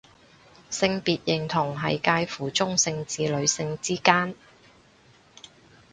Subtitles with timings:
[0.71, 4.33] 性別認同係界乎中性至女性之間